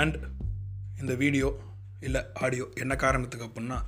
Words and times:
And 0.00 0.16
இந்த 1.00 1.14
video 1.22 1.48
இல்லை 2.06 2.20
audio 2.34 2.64
என்ன 2.74 2.94
காரணத்துக்கு 2.96 3.46
அப்புடின்னா 3.46 3.78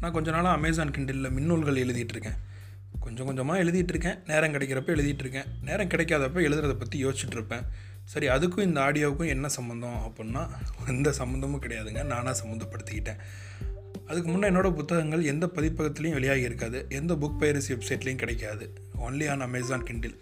நான் 0.00 0.14
கொஞ்ச 0.16 0.30
நாளாக 0.30 0.54
அமேசான் 0.54 0.90
கிண்டலில் 0.90 1.34
மின்னூல்கள் 1.36 1.80
எழுதிட்டுருக்கேன். 1.84 2.38
கொஞ்சம் 3.00 3.26
கொஞ்சமாக 3.26 3.62
எழுதிட்டுருக்கேன். 3.64 4.18
நேரம் 4.26 4.52
கிடைக்கிறப்ப 4.52 4.90
எழுதிட்டுருக்கேன். 4.96 5.48
நேரம் 5.62 5.88
கிடைக்காதப்ப 5.88 6.40
எழுதுறதை 6.48 6.74
பற்றி 6.74 7.04
யோசிச்சுட்ருப்பேன் 7.04 7.64
சரி 8.04 8.26
அதுக்கும் 8.28 8.66
இந்த 8.68 8.80
ஆடியோவுக்கும் 8.80 9.32
என்ன 9.34 9.48
சம்மந்தம் 9.56 9.98
அப்புடின்னா 10.06 10.42
எந்த 10.88 11.08
சம்மந்தமும் 11.18 11.62
கிடையாதுங்க. 11.64 12.00
நானாக 12.04 12.34
சம்மந்தப்படுத்திக்கிட்டேன் 12.42 13.20
அதுக்கு 14.06 14.28
முன்னே 14.30 14.48
என்னோடய 14.48 14.72
புத்தகங்கள் 14.74 15.22
எந்த 15.24 15.46
பதிப்பகத்துலேயும் 15.54 16.16
வெளியாகி 16.18 16.44
இருக்காது. 16.48 16.78
எந்த 16.88 17.12
புக் 17.14 17.40
பைரசி 17.40 17.70
வெப்சைட்லேயும் 17.72 18.22
கிடைக்காது. 18.22 18.64
ஒன்லி 19.06 19.26
ஆன் 19.32 19.46
அமேசான் 19.48 19.86
கிண்டில் 19.88 20.16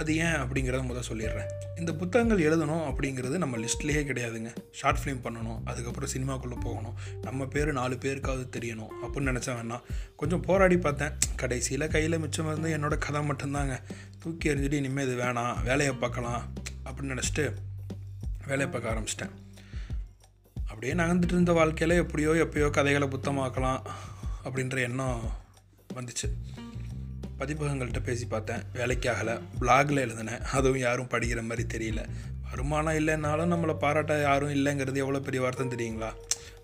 அது 0.00 0.16
ஏன் 0.16 0.38
அப்படிங்கிறத 0.42 0.82
முதல் 0.82 1.08
சொல்லிடுறேன். 1.08 1.50
இந்த 1.78 1.92
புத்தகங்கள் 1.94 2.42
எழுதணும் 2.46 2.84
அப்படிங்கிறது 2.88 3.36
நம்ம 3.42 3.56
லிஸ்ட்லேயே 3.56 4.02
கிடையாதுங்க. 4.08 4.50
ஷார்ட் 4.78 5.00
ஃபிலிம் 5.02 5.20
பண்ணணும் 5.26 5.60
அதுக்கப்புறம் 5.64 6.10
சினிமாக்குள்ளே 6.14 6.58
போகணும். 6.60 6.96
நம்ம 7.22 7.46
பேர் 7.46 7.72
நாலு 7.72 7.94
பேருக்காவது 8.04 8.44
தெரியணும் 8.56 8.92
அப்படின்னு 9.02 9.32
நினச்சா 9.32 9.52
வேணாம் 9.58 9.84
கொஞ்சம் 10.16 10.40
போராடி 10.40 10.78
பார்த்தேன். 10.78 11.16
கடைசியில் 11.36 11.86
கையில் 11.88 12.18
மிச்சம் 12.18 12.50
இருந்து 12.52 12.70
என்னோட 12.76 12.98
கதை 12.98 13.22
மட்டும்தாங்க. 13.28 13.76
தூக்கி 14.18 14.50
எறிஞ்சிட்டு 14.50 14.80
இனிமேல் 14.82 15.06
இது 15.06 15.16
வேணாம் 15.22 15.62
வேலையை 15.62 15.94
பார்க்கலாம் 15.94 16.42
அப்படின்னு 16.86 17.14
நினச்சிட்டு 17.14 17.46
வேலையை 18.46 18.68
பார்க்க 18.72 18.94
ஆரம்பிச்சிட்டேன். 18.94 19.34
அப்படியே 20.68 20.94
நகர்ந்துட்டு 20.94 21.36
இருந்த 21.36 21.52
வாழ்க்கையில் 21.52 22.00
எப்படியோ 22.02 22.30
எப்பயோ 22.44 22.70
கதைகளை 22.70 23.08
புத்தமாக்கலாம் 23.08 23.82
அப்படின்ற 24.44 24.78
எண்ணம் 24.88 25.20
வந்துச்சு. 25.94 26.28
பதிப்பகங்கள்கிட்ட 27.38 28.02
பேசி 28.02 28.26
பார்த்தேன். 28.26 28.62
வேலைக்கு 28.72 29.10
ஆகலை 29.10 29.40
பிளாகில் 29.60 29.98
எழுதினேன். 29.98 30.42
அதுவும் 30.42 30.78
யாரும் 30.78 31.08
படிக்கிற 31.08 31.42
மாதிரி 31.42 31.64
தெரியல. 31.78 32.04
வருமானம் 32.50 32.94
இல்லைன்னாலும் 32.94 33.52
நம்மளை 33.52 33.78
பாராட்ட 33.78 34.20
யாரும் 34.20 34.54
இல்லைங்கிறது 34.54 34.96
எவ்வளோ 34.96 35.20
பெரிய 35.20 35.42
வார்த்தை 35.42 35.66
தெரியுங்களா? 35.66 36.12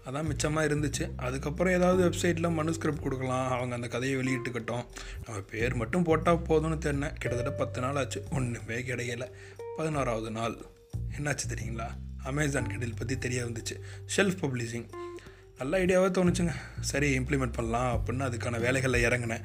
அதான் 0.06 0.25
மிச்சமாக 0.25 0.69
இருந்துச்சு. 0.69 1.11
அதுக்கப்புறம் 1.17 1.72
ஏதாவது 1.72 2.11
வெப்சைட்டில் 2.11 2.53
மனுஸ்கிரிப்ட் 2.53 3.03
கொடுக்கலாம். 3.03 3.50
அவங்க 3.50 3.75
அந்த 3.75 3.89
கதையை 3.89 4.19
வெளியிட்டுக்கட்டும். 4.19 4.84
நம்ம 5.25 5.41
பேர் 5.50 5.75
மட்டும் 5.75 6.03
போட்டால் 6.03 6.42
போதும்னு 6.48 6.78
தெரினேன் 6.78 7.12
கிட்டத்தட்ட 7.12 7.50
பத்து 7.50 7.81
நாள் 7.81 7.97
ஆச்சு. 7.97 8.25
ஒன்றுமே 8.31 8.75
கிடைக்கல. 8.75 9.31
பதினோராவது 9.77 10.31
நாள். 10.31 10.56
என்னாச்சு 11.19 11.48
தெரியுங்களா? 11.48 11.87
அமேசான் 12.22 12.66
கெடில் 12.66 12.97
பற்றி 12.97 13.19
தெரிய 13.19 13.44
வந்துச்சு. 13.44 13.81
ஷெல்ஃப் 14.16 14.42
பப்ளிஷிங் 14.42 14.89
நல்ல 15.59 15.78
ஐடியாவாக 15.78 16.11
தோணுச்சுங்க. 16.11 16.55
சரி 16.81 17.19
இம்ப்ளிமெண்ட் 17.19 17.53
பண்ணலாம் 17.53 18.00
அப்படின்னு 18.00 18.19
அதுக்கான 18.19 18.61
வேலைகளில் 18.61 19.05
இறங்கினேன். 19.05 19.41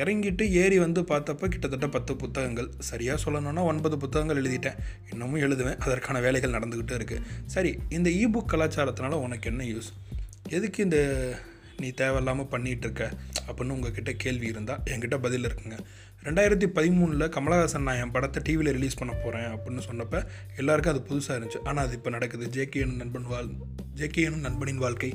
இறங்கிட்டு 0.00 0.44
ஏறி 0.62 0.78
வந்து 0.84 1.00
பார்த்தப்ப 1.10 1.48
கிட்டத்தட்ட 1.52 1.88
பத்து 1.96 2.12
புத்தகங்கள். 2.22 2.70
சரியாக 2.90 3.18
சொல்லணும்னா 3.24 3.64
ஒன்பது 3.72 3.98
புத்தகங்கள் 4.04 4.40
எழுதிட்டேன். 4.42 4.78
இன்னமும் 5.12 5.42
எழுதுவேன். 5.46 5.78
அதற்கான 5.86 6.20
வேலைகள் 6.26 6.56
நடந்துக்கிட்டே 6.58 6.96
இருக்குது 7.00 7.22
சரி 7.56 7.72
இந்த 7.98 8.10
இபுக் 8.24 8.52
கலாச்சாரத்தினால 8.54 9.20
உனக்கு 9.26 9.50
என்ன 9.50 9.64
யூஸ் 9.64 9.90
எதுக்கு 10.48 10.82
இந்த 10.82 10.98
நீ 11.80 11.88
தேவையில்லாமல் 11.90 12.50
பண்ணிகிட்டு 12.52 12.86
இருக்க? 12.86 13.04
அப்படின்னு 13.46 13.74
உங்ககிட்ட 13.76 14.12
கேள்வி 14.24 14.46
இருந்தால் 14.52 14.82
என்கிட்ட 14.90 15.16
பதில் 15.24 15.46
இருக்குங்க. 15.48 15.76
ரெண்டாயிரத்தி 16.26 16.66
பதிமூணில் 16.76 17.24
கமலஹாசன் 17.34 17.86
நான் 17.88 18.00
என் 18.02 18.14
படத்தை 18.14 18.40
டிவியில் 18.46 18.72
ரிலீஸ் 18.76 18.98
பண்ண 19.00 19.12
போகிறேன் 19.14 19.50
அப்படின்னு 19.56 19.82
சொன்னப்போ 19.88 20.20
எல்லாருக்கும் 20.56 20.94
அது 20.94 21.02
புதுசாக 21.08 21.36
இருந்துச்சு. 21.38 21.60
ஆனால் 21.64 21.84
அது 21.86 21.94
இப்போ 21.98 22.10
நடக்குது. 22.10 22.46
ஜேகேஎன் 22.56 22.96
நண்பன் 23.02 23.28
வாழ் 23.32 23.50
ஜேகேஎன் 23.96 24.44
நண்பனின் 24.46 24.82
வாழ்க்கை. 24.84 25.10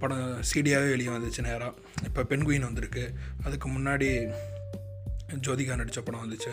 படம் 0.00 0.24
சீடியாகவே 0.50 0.88
வெளியே 0.94 1.10
வந்துச்சு 1.16 1.42
நேராக 1.48 1.72
இப்போ 2.08 2.22
பெண்குயின் 2.22 2.66
வந்திருக்கு. 2.68 3.04
அதுக்கு 3.44 3.68
முன்னாடி 3.68 4.08
ஜோதிகா 5.46 5.76
நடித்த 5.76 6.00
படம் 6.00 6.24
வந்துச்சு. 6.24 6.52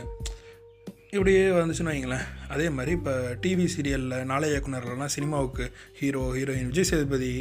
இப்படியே 1.15 1.41
வந்துச்சுன்னு 1.49 1.93
வைங்களேன். 1.93 2.25
அதே 2.47 2.69
மாதிரி 2.69 2.91
இப்போ 2.97 3.13
டிவி 3.43 3.65
சீரியலில் 3.75 4.23
நாளை 4.23 4.49
இயக்குனர்கள்லாம் 4.51 5.13
சினிமாவுக்கு 5.15 5.65
ஹீரோ 5.99 6.21
ஹீரோயின் 6.37 6.69
விஜய் 6.71 6.89
சேதுபதி 6.91 7.31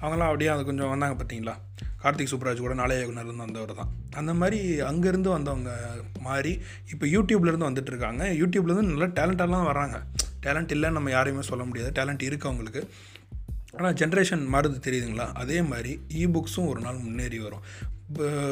அவங்களாம் 0.00 0.30
அப்படியே 0.30 0.50
அது 0.54 0.64
கொஞ்சம் 0.64 0.88
வந்தாங்க 0.88 1.16
பார்த்தீங்களா 1.20 1.54
கார்த்திக் 2.02 2.30
சுப்ராஜ் 2.32 2.64
கூட 2.64 2.74
நாளைய 2.74 3.00
இயக்குனர்லேருந்து 3.00 3.46
வந்தவர் 3.46 3.74
தான். 3.74 3.92
அந்த 4.14 4.34
மாதிரி 4.34 4.58
அங்கேருந்து 4.80 5.30
வந்தவங்க 5.36 5.70
மாதிரி 6.26 6.52
இப்போ 6.92 7.06
யூடியூப்லேருந்து 7.06 7.68
வந்துட்டு 7.68 7.92
இருக்காங்க. 7.92 8.24
யூடியூப்லேருந்து 8.40 8.90
நல்ல 8.92 9.06
டேலண்டாலாம் 9.18 9.68
வராங்க 9.70 9.98
டேலண்ட் 10.46 10.74
இல்லைன்னு 10.76 10.98
நம்ம 10.98 11.10
யாரையுமே 11.10 11.44
சொல்ல 11.50 11.64
முடியாது. 11.64 11.90
டேலண்ட் 12.00 12.26
இருக்குது 12.26 12.50
அவங்களுக்கு. 12.50 12.82
ஆனால் 13.76 13.94
ஜென்ரேஷன் 13.94 14.42
மாறுது 14.52 14.78
தெரியுதுங்களா? 14.86 15.26
அதே 15.42 15.62
மாதிரி 15.62 15.92
இ 16.20 16.24
புக்ஸும் 16.26 16.68
ஒரு 16.68 16.80
நாள் 16.80 17.04
முன்னேறி 17.06 17.38
வரும். 17.38 17.64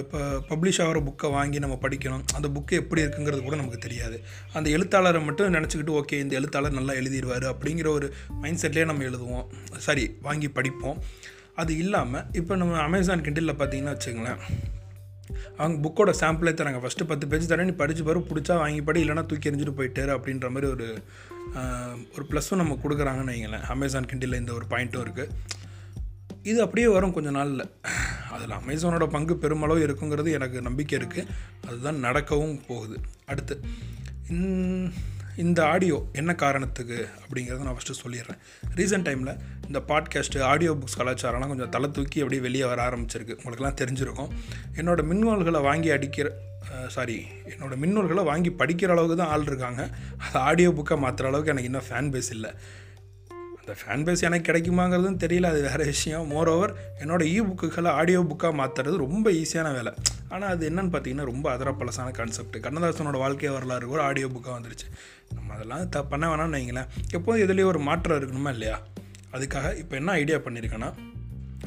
இப்போ 0.03 0.21
பப்ளிஷ் 0.49 0.81
ஆகிற 0.85 1.01
புக்கை 1.01 1.29
வாங்கி 1.31 1.59
நம்ம 1.59 1.79
படிக்கணும். 1.83 2.25
அந்த 2.35 2.49
புக்கு 2.55 2.75
எப்படி 2.83 3.03
இருக்குங்கிறது 3.03 3.43
கூட 3.43 3.57
நமக்கு 3.57 3.79
தெரியாது. 3.79 4.17
அந்த 4.53 4.71
எழுத்தாளரை 4.71 5.23
மட்டும் 5.23 5.55
நினச்சிக்கிட்டு 5.55 5.97
ஓகே 6.01 6.19
இந்த 6.19 6.35
எழுத்தாளர் 6.35 6.79
நல்லா 6.79 6.93
எழுதிடுவார் 6.93 7.47
அப்படிங்கிற 7.53 7.89
ஒரு 7.89 8.09
மைண்ட் 8.43 8.63
செட்லேயே 8.63 8.85
நம்ம 8.85 9.05
எழுதுவோம். 9.05 9.47
சரி 9.79 10.07
வாங்கி 10.23 10.49
படிப்போம். 10.49 11.01
அது 11.55 11.73
இல்லாமல் 11.77 12.25
இப்போ 12.33 12.57
நம்ம 12.57 12.81
அமேசான் 12.81 13.21
கிண்டிலில் 13.21 13.59
பார்த்தீங்கன்னா 13.59 13.95
வச்சுங்களேன் 13.97 14.41
அவங்க 15.59 15.77
புக்கோட 15.85 16.13
சாம்பிளே 16.21 16.53
தராங்க 16.59 16.81
ஃபஸ்ட்டு 16.85 17.09
பத்து 17.11 17.27
பேஜ் 17.27 17.51
தரேன் 17.51 17.69
நீ 17.71 17.75
படித்து 17.83 18.05
பாரு 18.05 18.21
பிடிச்சா 18.31 18.55
வாங்கி 18.63 18.83
படி 18.83 19.03
இல்லைனா 19.05 19.27
தூக்கி 19.31 19.51
எறிஞ்சிட்டு 19.51 19.79
போயிட்டாரு 19.81 20.13
அப்படின்ற 20.17 20.49
மாதிரி 20.55 20.71
ஒரு 20.73 20.89
ஒரு 22.15 22.25
ப்ளஸ்ஸும் 22.31 22.61
நம்ம 22.63 22.79
கொடுக்குறாங்கன்னு 22.83 23.35
வைங்களேன். 23.35 23.65
அமேசான் 23.75 24.09
கிண்டில் 24.13 24.41
இந்த 24.41 24.53
ஒரு 24.59 24.67
பாயிண்ட்டும் 24.71 25.05
இருக்குது 25.07 25.33
இது 26.51 26.59
அப்படியே 26.65 26.89
வரும் 26.95 27.15
கொஞ்ச 27.17 27.31
நாளில். 27.31 27.65
அதில் 28.35 28.59
அமேசானோட 28.61 29.07
பங்கு 29.17 29.35
பெருமளவு 29.43 29.85
இருக்குங்கிறது 29.87 30.31
எனக்கு 30.39 30.59
நம்பிக்கை 30.69 30.95
இருக்குது 30.99 31.29
அதுதான் 31.69 32.05
நடக்கவும் 32.07 32.61
போகுது. 32.67 32.97
அடுத்து 33.33 33.57
இந்த 35.37 35.67
ஆடியோ 35.67 36.05
என்ன 36.13 36.35
காரணத்துக்கு 36.35 37.09
அப்படிங்கிறத 37.23 37.63
நான் 37.63 37.77
ஃபஸ்ட்டு 37.77 37.99
சொல்லிடுறேன். 38.05 38.39
ரீசெண்ட் 38.77 39.07
டைமில் 39.09 39.37
இந்த 39.67 39.81
பாட்காஸ்ட்டு 39.89 40.41
ஆடியோ 40.41 40.73
புக்ஸ் 40.73 41.01
கலாச்சாரம்லாம் 41.01 41.49
கொஞ்சம் 41.49 41.69
தலை 41.69 41.91
தூக்கி 41.91 42.19
அப்படியே 42.19 42.43
வெளியே 42.43 42.65
வர 42.65 42.89
ஆரம்பிச்சிருக்கு. 42.89 43.39
உங்களுக்குலாம் 43.43 43.79
தெரிஞ்சிருக்கும். 43.81 44.31
என்னோடய 44.77 45.09
மின்னூல்களை 45.11 45.63
வாங்கி 45.63 45.91
அடிக்கிற 45.91 46.33
சாரி 46.89 47.27
என்னோடய 47.49 47.81
மின்னூல்களை 47.85 48.25
வாங்கி 48.25 48.51
படிக்கிற 48.51 48.89
அளவுக்கு 48.89 49.17
தான் 49.17 49.29
ஆள் 49.29 49.43
இருக்காங்க. 49.43 49.89
அது 50.19 50.39
ஆடியோ 50.39 50.71
புக்கை 50.71 50.97
மாற்றுற 51.05 51.27
அளவுக்கு 51.31 51.53
எனக்கு 51.55 51.71
இன்னும் 51.71 51.89
ஃபேன் 51.89 52.13
பேஸ் 52.15 52.31
இல்லை. 52.31 52.51
அந்த 53.59 53.75
ஃபேன் 53.81 54.05
பேஸ் 54.07 54.21
எனக்கு 54.21 54.53
கிடைக்குமாங்கிறதும் 54.53 55.21
தெரியல. 55.25 55.45
அது 55.45 55.63
வேறு 55.63 55.85
விஷயம். 55.85 56.31
மோரோவர் 56.31 56.73
என்னோடய 57.01 57.31
இ 57.35 57.37
புக்குகளை 57.51 57.89
ஆடியோ 57.89 58.21
புக்காக 58.23 58.53
மாற்றுறது 58.61 58.97
ரொம்ப 58.97 59.31
ஈஸியான 59.31 59.73
வேலை. 59.73 59.93
ஆனால் 60.35 60.51
அது 60.55 60.71
என்னென்னு 60.71 60.93
பார்த்தீங்கன்னா 60.95 61.25
ரொம்ப 61.31 61.47
அதரப்பழசான 61.57 62.11
கான்செப்ட் 62.11 62.57
கண்ணதாசனோட 62.67 63.19
வாழ்க்கை 63.25 63.51
வரலாறு 63.57 63.91
ஒரு 63.95 64.01
ஆடியோ 64.01 64.27
புக்காக 64.27 64.55
வந்துருச்சு. 64.59 64.87
நம்ம 65.35 65.55
அதெல்லாம் 65.55 65.89
த 65.89 66.03
பண்ண 66.03 66.25
வேணாம்னு 66.31 66.59
வைங்களேன். 66.59 66.89
எப்போதும் 67.11 67.43
எதுலேயும் 67.45 67.73
ஒரு 67.73 67.81
மாற்றம் 67.89 68.19
இருக்கணுமா 68.21 68.53
இல்லையா? 68.57 68.79
அதுக்காக 69.33 69.77
இப்போ 69.77 69.97
என்ன 69.97 70.13
ஐடியா 70.13 70.37
பண்ணியிருக்கேன்னா 70.37 70.91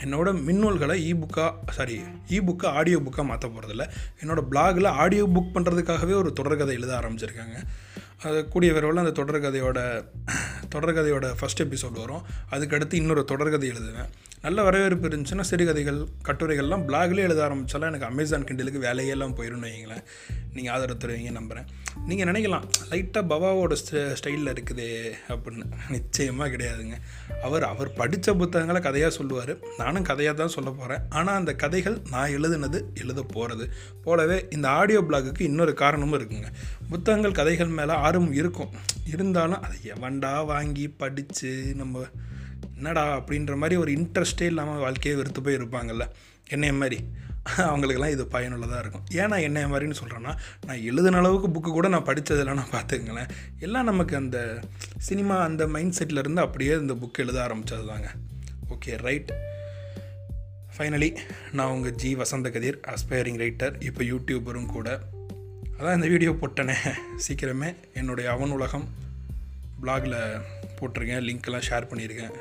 என்னோட 0.04 0.30
மின்னூல்களை 0.48 0.96
இ 1.10 1.12
புக்காக 1.22 1.72
சாரி 1.78 1.96
இ 2.30 2.40
புக்கை 2.40 2.66
ஆடியோ 2.80 2.98
புக்காக 3.06 3.24
மாற்ற 3.26 3.46
போகிறதில்ல 3.50 3.86
என்னோடய 4.22 4.48
பிளாகில் 4.52 4.90
ஆடியோ 5.04 5.26
புக் 5.36 5.56
பண்ணுறதுக்காகவே 5.56 6.14
ஒரு 6.14 6.34
தொடர்கதை 6.40 6.74
எழுத 6.80 6.92
ஆரம்பிச்சிருக்காங்க. 7.00 7.58
அது 8.24 8.48
கூடிய 8.48 8.74
விரைவில் 8.74 9.04
அந்த 9.04 9.16
தொடர்கதையோட 9.22 9.80
தொடர்கதையோட 10.76 11.26
ஃபஸ்ட் 11.40 11.64
எபிசோட் 11.64 12.00
வரும். 12.04 12.24
அதுக்கடுத்து 12.52 12.94
இன்னொரு 12.94 13.24
தொடர்கதை 13.32 13.68
எழுதுவேன். 13.74 14.12
நல்ல 14.42 14.64
வரவேற்பு 14.64 15.08
இருந்துச்சுன்னா 15.08 15.42
சிறுகதைகள் 15.42 16.00
கட்டுரைகள்லாம் 16.28 16.84
பிளாக்லேயே 16.88 17.26
எழுத 17.28 17.44
ஆரம்பித்தாலும் 17.44 17.88
எனக்கு 17.88 18.06
அமேசான் 18.06 18.44
கிண்டலுக்கு 18.44 18.80
வேலையெல்லாம் 18.80 19.34
போயிடும்னு 19.36 19.68
வைங்களேன் 19.68 20.04
நீங்கள் 20.54 20.74
ஆதரவு 20.74 21.00
தருவீங்க 21.00 21.32
நம்புகிறேன் 21.32 21.68
நீங்கள் 22.06 22.28
நினைக்கலாம் 22.28 22.66
லைட்டாக 22.90 23.24
பவாவோட 23.32 23.76
ஸ்ட 23.82 24.04
ஸ்டைலில் 24.20 24.52
இருக்குதே 24.54 24.90
அப்படின்னு. 25.30 25.66
நிச்சயமாக 25.90 26.50
கிடையாதுங்க. 26.56 26.98
அவர் 27.44 27.64
அவர் 27.64 27.94
படித்த 27.94 28.34
புத்தகங்களை 28.34 28.82
கதையாக 28.82 29.12
சொல்லுவார். 29.16 29.54
நானும் 29.78 30.04
கதையாக 30.04 30.38
தான் 30.38 30.54
சொல்ல 30.58 30.70
போகிறேன் 30.70 31.02
ஆனால் 31.10 31.36
அந்த 31.36 31.54
கதைகள் 31.54 31.98
நான் 32.10 32.30
எழுதுனது 32.30 32.82
எழுத 32.94 33.24
போகிறது 33.24 33.68
போலவே 34.04 34.46
இந்த 34.50 34.70
ஆடியோ 34.70 35.02
பிளாகுக்கு 35.02 35.42
இன்னொரு 35.42 35.74
காரணமும் 35.74 36.20
இருக்குங்க. 36.20 36.52
புத்தகங்கள் 36.90 37.38
கதைகள் 37.42 37.76
மேலே 37.82 37.94
ஆர்வம் 38.08 38.34
இருக்கும். 38.34 38.70
இருந்தாலும் 39.14 39.62
அதை 39.62 39.78
எவன்டா 39.96 40.46
வாங்கி 40.46 40.88
படித்து 40.88 41.74
நம்ம 41.76 42.06
என்னடா 42.78 43.20
அப்படின்ற 43.20 43.56
மாதிரி 43.56 43.76
ஒரு 43.76 43.92
இன்ட்ரெஸ்டே 43.92 44.42
இல்லாமல் 44.42 44.80
வாழ்க்கையை 44.80 45.22
வெறுத்து 45.22 45.42
போய் 45.42 45.56
இருப்பாங்கல்ல 45.56 46.10
என்னைய 46.50 46.74
மாதிரி. 46.74 47.04
அவங்களுக்கெல்லாம் 47.58 48.10
இது 48.10 48.28
பயனுள்ளதாக 48.28 48.80
இருக்கும். 48.80 49.04
ஏன் 49.12 49.28
நான் 49.28 49.40
என்னைய 49.40 49.68
மாதிரின்னு 49.68 49.96
சொல்கிறேன்னா 50.06 50.38
நான் 50.66 50.82
எழுதின 50.82 51.18
அளவுக்கு 51.18 51.60
புக்கு 51.60 51.72
கூட 51.72 51.88
நான் 51.88 52.04
படித்ததெல்லாம் 52.04 52.54
நான் 52.54 52.70
பார்த்துக்கங்களேன் 52.72 53.28
எல்லாம் 53.60 53.86
நமக்கு 53.86 54.16
அந்த 54.16 54.60
சினிமா 54.98 55.44
அந்த 55.44 55.68
மைண்ட் 55.68 56.04
செட்டில் 56.04 56.18
இருந்து 56.18 56.42
அப்படியே 56.42 56.76
இந்த 56.76 56.94
புக் 56.94 57.18
எழுத 57.18 57.44
ஆரம்பித்தது 57.44 57.88
தாங்க 57.88 58.12
ஓகே 58.70 58.98
ரைட் 58.98 59.34
ஃபைனலி 60.78 61.18
நான் 61.52 61.68
உங்கள் 61.68 61.96
ஜி. 61.96 62.16
வசந்த 62.16 62.50
கதிர் 62.50 62.80
அஸ்பைரிங் 62.88 63.38
ரைட்டர் 63.38 63.84
இப்போ 63.84 64.04
யூடியூபரும் 64.04 64.66
கூட. 64.66 65.00
அதான் 65.80 65.96
இந்த 65.96 66.08
வீடியோ 66.08 66.32
போட்டனே. 66.32 66.76
சீக்கிரமே 67.28 67.76
என்னுடைய 67.94 68.32
அவன் 68.32 68.52
உலகம். 68.52 68.88
பிளாகில் 69.82 70.42
போட்டிருக்கேன் 70.80 71.24
லிங்க்கெல்லாம் 71.28 71.66
ஷேர் 71.70 71.90
பண்ணியிருக்கேன். 71.92 72.34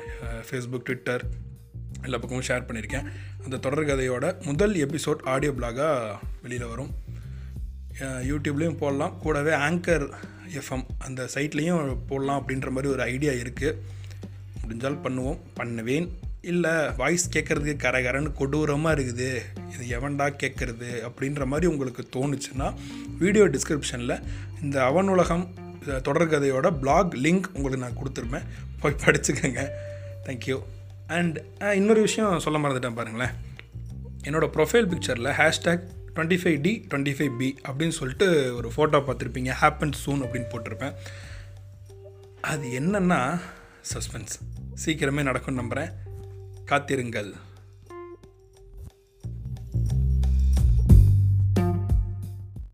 ஃபேஸ்புக் 0.47 0.87
ட்விட்டர் 0.89 1.25
எல்லா 2.05 2.17
பக்கமும் 2.21 2.47
ஷேர் 2.49 2.67
பண்ணியிருக்கேன். 2.67 3.05
அந்த 3.43 3.59
தொடர்கதையோட 3.65 4.25
முதல் 4.49 4.75
எபிசோட் 4.85 5.21
ஆடியோ 5.33 5.51
பிளாகாக 5.59 6.17
வெளியில் 6.43 6.71
வரும். 6.73 6.91
யூடியூப்லேயும் 8.29 8.79
போடலாம். 8.81 9.13
கூடவே 9.23 9.53
ஆங்கர் 9.67 10.05
எஃப்எம் 10.59 10.85
அந்த 11.07 11.21
சைட்லேயும் 11.35 11.97
போடலாம் 12.09 12.39
அப்படின்ற 12.41 12.69
மாதிரி 12.75 12.91
ஒரு 12.95 13.03
ஐடியா 13.13 13.31
இருக்குது 13.43 13.79
முடிஞ்சால் 14.61 15.03
பண்ணுவோம். 15.05 15.39
பண்ணுவேன். 15.59 16.07
இல்லை 16.51 16.73
வாய்ஸ் 16.99 17.25
கேட்குறதுக்கு 17.33 17.83
கரகரன்னு 17.85 18.29
கொடூரமாக 18.39 18.95
இருக்குது. 18.97 19.29
இது 19.73 19.83
எவன்டா 19.97 20.27
கேட்குறது 20.41 20.89
அப்படின்ற 21.07 21.45
மாதிரி 21.51 21.67
உங்களுக்கு 21.71 22.03
தோணுச்சுன்னா 22.15 22.67
வீடியோ 23.23 23.45
டிஸ்கிரிப்ஷனில் 23.55 24.15
இந்த 24.63 24.77
அவன் 24.89 25.11
உலகம் 25.15 25.45
தொடர்கதையோட 25.87 26.79
பிளாக் 26.79 27.13
லிங்க் 27.13 27.47
உங்களுக்கு 27.53 27.77
நான் 27.77 27.97
கொடுத்துருப்பேன். 27.97 28.47
போய் 28.79 28.95
படிச்சுக்கோங்க. 29.05 29.69
தேங்க்யூ 30.23 30.63
அண்ட் 31.07 31.37
இன்னொரு 31.59 32.01
விஷயம் 32.01 32.39
சொல்ல 32.39 32.59
மறந்துட்டேன் 32.59 32.95
பாருங்களேன். 32.95 33.33
என்னோடய 34.23 34.49
ப்ரொஃபைல் 34.55 34.89
பிக்சரில் 34.93 35.31
hashtag 35.39 35.83
twenty 36.15 36.37
five 36.43 36.61
T 36.61 36.87
twenty 36.89 37.13
five 37.17 37.37
B 37.37 37.59
அப்படின்னு 37.67 37.89
சொல்லிட்டு 37.89 38.55
ஒரு 38.55 38.71
ஃபோட்டோ 38.75 38.93
பார்த்துருப்பீங்க. 38.93 39.53
ஹேப்பன் 39.61 39.93
சூன் 40.05 40.21
அப்படின்னு 40.23 40.47
போட்டிருப்பேன். 40.53 40.93
அது 42.41 42.67
என்னென்னா 42.79 43.39
சஸ்பென்ஸ் 43.93 44.35
சீக்கிரமே 44.85 45.23
நடக்கும்னு 45.23 45.59
நம்புகிறேன் 45.61 45.91
காத்திருங்கள். 46.65 47.33